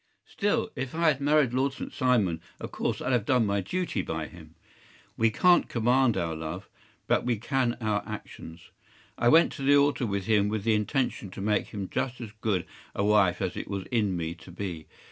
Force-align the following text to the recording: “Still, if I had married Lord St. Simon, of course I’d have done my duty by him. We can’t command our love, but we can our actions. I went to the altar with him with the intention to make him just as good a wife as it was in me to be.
“Still, 0.25 0.71
if 0.75 0.95
I 0.95 1.09
had 1.09 1.21
married 1.21 1.53
Lord 1.53 1.73
St. 1.73 1.93
Simon, 1.93 2.41
of 2.59 2.71
course 2.71 3.01
I’d 3.03 3.11
have 3.11 3.23
done 3.23 3.45
my 3.45 3.61
duty 3.61 4.01
by 4.01 4.25
him. 4.25 4.55
We 5.15 5.29
can’t 5.29 5.69
command 5.69 6.17
our 6.17 6.35
love, 6.35 6.67
but 7.05 7.23
we 7.23 7.37
can 7.37 7.77
our 7.79 8.01
actions. 8.07 8.71
I 9.19 9.27
went 9.29 9.51
to 9.51 9.61
the 9.61 9.75
altar 9.77 10.07
with 10.07 10.25
him 10.25 10.47
with 10.49 10.63
the 10.63 10.73
intention 10.73 11.29
to 11.29 11.39
make 11.39 11.67
him 11.67 11.87
just 11.87 12.19
as 12.19 12.31
good 12.41 12.65
a 12.95 13.03
wife 13.03 13.43
as 13.43 13.55
it 13.55 13.67
was 13.67 13.85
in 13.91 14.17
me 14.17 14.33
to 14.33 14.49
be. 14.51 14.87